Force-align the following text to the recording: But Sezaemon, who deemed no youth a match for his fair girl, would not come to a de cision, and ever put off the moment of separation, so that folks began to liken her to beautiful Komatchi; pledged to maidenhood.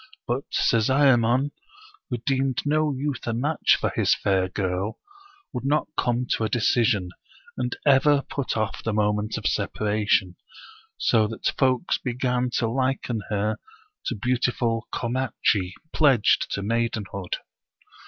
But 0.25 0.45
Sezaemon, 0.51 1.51
who 2.09 2.17
deemed 2.25 2.63
no 2.65 2.91
youth 2.91 3.27
a 3.27 3.33
match 3.33 3.77
for 3.79 3.91
his 3.95 4.15
fair 4.15 4.49
girl, 4.49 4.99
would 5.53 5.63
not 5.63 5.89
come 5.95 6.25
to 6.31 6.43
a 6.43 6.49
de 6.49 6.57
cision, 6.57 7.09
and 7.55 7.75
ever 7.85 8.23
put 8.23 8.57
off 8.57 8.81
the 8.83 8.93
moment 8.93 9.37
of 9.37 9.45
separation, 9.45 10.37
so 10.97 11.27
that 11.27 11.53
folks 11.55 11.99
began 11.99 12.49
to 12.55 12.67
liken 12.67 13.21
her 13.29 13.57
to 14.07 14.15
beautiful 14.15 14.87
Komatchi; 14.91 15.73
pledged 15.93 16.47
to 16.53 16.63
maidenhood. 16.63 17.35